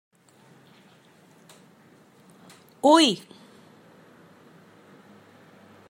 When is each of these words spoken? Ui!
Ui! 2.91 3.07